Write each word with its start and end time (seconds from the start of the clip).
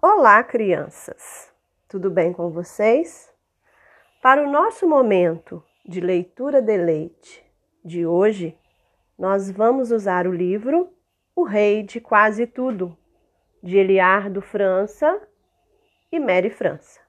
Olá, 0.00 0.44
crianças! 0.44 1.52
Tudo 1.88 2.08
bem 2.08 2.32
com 2.32 2.50
vocês? 2.50 3.34
Para 4.22 4.46
o 4.46 4.48
nosso 4.48 4.86
momento 4.88 5.60
de 5.84 6.00
leitura 6.00 6.62
de 6.62 6.76
leite 6.76 7.44
de 7.84 8.06
hoje, 8.06 8.56
nós 9.18 9.50
vamos 9.50 9.90
usar 9.90 10.28
o 10.28 10.32
livro 10.32 10.96
O 11.34 11.42
Rei 11.42 11.82
de 11.82 12.00
Quase 12.00 12.46
Tudo, 12.46 12.96
de 13.60 13.76
Eliardo 13.76 14.40
França 14.40 15.20
e 16.12 16.20
Mary 16.20 16.50
França. 16.50 17.00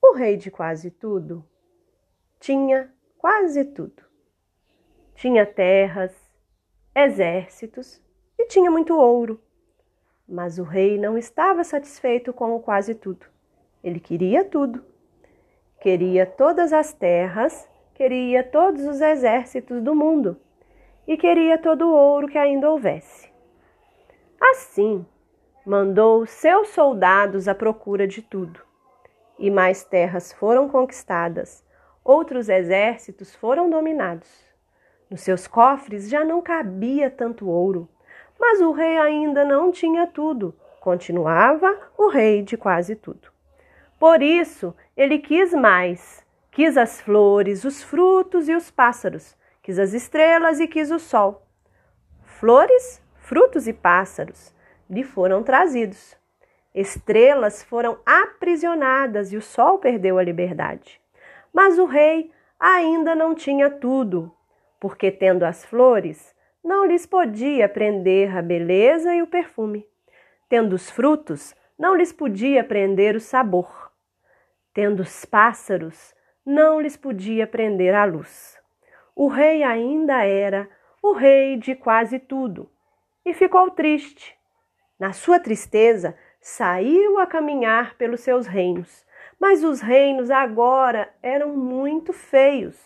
O 0.00 0.12
rei 0.12 0.36
de 0.36 0.52
quase 0.52 0.92
tudo 0.92 1.44
tinha 2.38 2.94
quase 3.18 3.64
tudo. 3.64 4.04
Tinha 5.16 5.44
terras, 5.44 6.14
exércitos 6.94 8.00
e 8.38 8.46
tinha 8.46 8.70
muito 8.70 8.96
ouro. 8.96 9.42
Mas 10.28 10.58
o 10.58 10.64
rei 10.64 10.98
não 10.98 11.16
estava 11.16 11.62
satisfeito 11.62 12.32
com 12.32 12.58
quase 12.60 12.94
tudo. 12.94 13.26
Ele 13.82 14.00
queria 14.00 14.44
tudo. 14.44 14.84
Queria 15.80 16.26
todas 16.26 16.72
as 16.72 16.92
terras, 16.92 17.68
queria 17.94 18.42
todos 18.42 18.84
os 18.84 19.00
exércitos 19.00 19.80
do 19.82 19.94
mundo 19.94 20.36
e 21.06 21.16
queria 21.16 21.56
todo 21.56 21.86
o 21.86 21.94
ouro 21.94 22.26
que 22.26 22.38
ainda 22.38 22.68
houvesse. 22.68 23.30
Assim, 24.40 25.06
mandou 25.64 26.26
seus 26.26 26.68
soldados 26.68 27.46
à 27.46 27.54
procura 27.54 28.06
de 28.06 28.20
tudo. 28.20 28.60
E 29.38 29.50
mais 29.50 29.84
terras 29.84 30.32
foram 30.32 30.68
conquistadas, 30.68 31.64
outros 32.02 32.48
exércitos 32.48 33.34
foram 33.34 33.70
dominados. 33.70 34.44
Nos 35.08 35.20
seus 35.20 35.46
cofres 35.46 36.08
já 36.08 36.24
não 36.24 36.42
cabia 36.42 37.10
tanto 37.10 37.48
ouro 37.48 37.88
mas 38.38 38.60
o 38.60 38.72
rei 38.72 38.98
ainda 38.98 39.44
não 39.44 39.72
tinha 39.72 40.06
tudo, 40.06 40.54
continuava 40.80 41.76
o 41.96 42.08
rei 42.08 42.42
de 42.42 42.56
quase 42.56 42.94
tudo. 42.94 43.28
Por 43.98 44.22
isso, 44.22 44.74
ele 44.96 45.18
quis 45.18 45.52
mais. 45.52 46.24
Quis 46.50 46.76
as 46.76 47.00
flores, 47.00 47.64
os 47.64 47.82
frutos 47.82 48.48
e 48.48 48.54
os 48.54 48.70
pássaros, 48.70 49.36
quis 49.62 49.78
as 49.78 49.92
estrelas 49.92 50.58
e 50.58 50.66
quis 50.66 50.90
o 50.90 50.98
sol. 50.98 51.46
Flores, 52.22 53.02
frutos 53.16 53.66
e 53.66 53.72
pássaros 53.72 54.54
lhe 54.88 55.02
foram 55.02 55.42
trazidos. 55.42 56.16
Estrelas 56.74 57.62
foram 57.62 57.98
aprisionadas 58.04 59.32
e 59.32 59.36
o 59.36 59.42
sol 59.42 59.78
perdeu 59.78 60.18
a 60.18 60.22
liberdade. 60.22 61.00
Mas 61.52 61.78
o 61.78 61.86
rei 61.86 62.30
ainda 62.60 63.14
não 63.14 63.34
tinha 63.34 63.70
tudo, 63.70 64.30
porque, 64.78 65.10
tendo 65.10 65.44
as 65.44 65.64
flores, 65.64 66.34
não 66.66 66.84
lhes 66.84 67.06
podia 67.06 67.68
prender 67.68 68.36
a 68.36 68.42
beleza 68.42 69.14
e 69.14 69.22
o 69.22 69.26
perfume. 69.28 69.86
Tendo 70.48 70.72
os 70.72 70.90
frutos, 70.90 71.54
não 71.78 71.94
lhes 71.94 72.12
podia 72.12 72.64
prender 72.64 73.14
o 73.14 73.20
sabor. 73.20 73.92
Tendo 74.74 75.00
os 75.00 75.24
pássaros, 75.24 76.12
não 76.44 76.80
lhes 76.80 76.96
podia 76.96 77.46
prender 77.46 77.94
a 77.94 78.04
luz. 78.04 78.58
O 79.14 79.28
rei 79.28 79.62
ainda 79.62 80.24
era 80.24 80.68
o 81.00 81.12
rei 81.12 81.56
de 81.56 81.76
quase 81.76 82.18
tudo 82.18 82.68
e 83.24 83.32
ficou 83.32 83.70
triste. 83.70 84.36
Na 84.98 85.12
sua 85.12 85.38
tristeza, 85.38 86.18
saiu 86.40 87.20
a 87.20 87.28
caminhar 87.28 87.94
pelos 87.94 88.22
seus 88.22 88.44
reinos, 88.44 89.06
mas 89.38 89.62
os 89.62 89.80
reinos 89.80 90.32
agora 90.32 91.14
eram 91.22 91.56
muito 91.56 92.12
feios. 92.12 92.76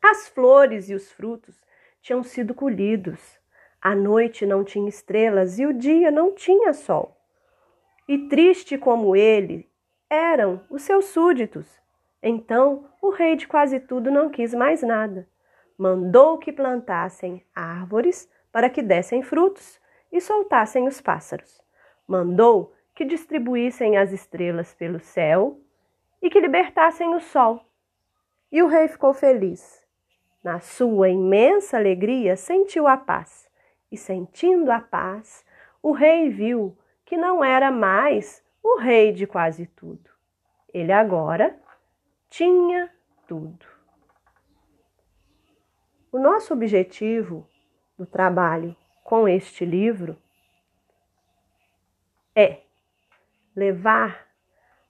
As 0.00 0.28
flores 0.28 0.88
e 0.88 0.94
os 0.94 1.10
frutos 1.10 1.66
tinham 2.00 2.22
sido 2.22 2.54
colhidos. 2.54 3.38
A 3.80 3.94
noite 3.94 4.44
não 4.44 4.64
tinha 4.64 4.88
estrelas 4.88 5.58
e 5.58 5.66
o 5.66 5.72
dia 5.72 6.10
não 6.10 6.34
tinha 6.34 6.72
sol. 6.72 7.16
E 8.08 8.28
triste 8.28 8.76
como 8.76 9.14
ele 9.14 9.68
eram 10.10 10.60
os 10.70 10.82
seus 10.82 11.06
súditos. 11.06 11.66
Então 12.22 12.86
o 13.00 13.10
rei 13.10 13.36
de 13.36 13.46
quase 13.46 13.78
tudo 13.78 14.10
não 14.10 14.30
quis 14.30 14.52
mais 14.54 14.82
nada. 14.82 15.28
Mandou 15.76 16.38
que 16.38 16.52
plantassem 16.52 17.44
árvores 17.54 18.28
para 18.50 18.68
que 18.68 18.82
dessem 18.82 19.22
frutos 19.22 19.80
e 20.10 20.20
soltassem 20.20 20.88
os 20.88 21.00
pássaros. 21.00 21.60
Mandou 22.06 22.74
que 22.94 23.04
distribuíssem 23.04 23.96
as 23.96 24.12
estrelas 24.12 24.74
pelo 24.74 24.98
céu 24.98 25.60
e 26.20 26.28
que 26.28 26.40
libertassem 26.40 27.14
o 27.14 27.20
sol. 27.20 27.64
E 28.50 28.60
o 28.62 28.66
rei 28.66 28.88
ficou 28.88 29.14
feliz 29.14 29.77
na 30.42 30.60
sua 30.60 31.08
imensa 31.08 31.76
alegria, 31.76 32.36
sentiu 32.36 32.86
a 32.86 32.96
paz. 32.96 33.48
E 33.90 33.96
sentindo 33.96 34.70
a 34.70 34.80
paz, 34.80 35.44
o 35.82 35.92
rei 35.92 36.28
viu 36.28 36.76
que 37.04 37.16
não 37.16 37.42
era 37.42 37.70
mais 37.70 38.44
o 38.62 38.78
rei 38.78 39.12
de 39.12 39.26
quase 39.26 39.66
tudo. 39.66 40.10
Ele 40.72 40.92
agora 40.92 41.58
tinha 42.28 42.92
tudo. 43.26 43.66
O 46.12 46.18
nosso 46.18 46.52
objetivo 46.52 47.48
do 47.96 48.06
trabalho 48.06 48.76
com 49.02 49.28
este 49.28 49.64
livro 49.64 50.16
é 52.34 52.62
levar 53.54 54.26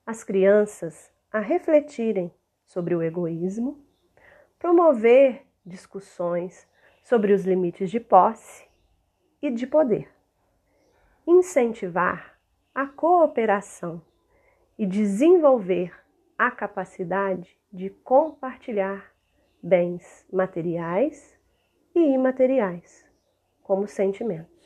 as 0.05 0.23
crianças 0.23 1.11
a 1.31 1.39
refletirem 1.39 2.33
sobre 2.65 2.95
o 2.95 3.01
egoísmo 3.01 3.88
promover 4.59 5.47
discussões 5.65 6.67
sobre 7.01 7.31
os 7.31 7.45
limites 7.45 7.89
de 7.89 7.99
posse 7.99 8.67
e 9.41 9.49
de 9.49 9.65
poder, 9.65 10.09
incentivar 11.25 12.37
a 12.75 12.85
cooperação 12.85 14.01
e 14.77 14.85
desenvolver 14.85 15.93
a 16.37 16.51
capacidade 16.51 17.57
de 17.71 17.89
compartilhar 17.89 19.13
bens 19.63 20.25
materiais 20.31 21.37
e 21.95 21.99
imateriais, 21.99 23.05
como 23.63 23.87
sentimentos. 23.87 24.58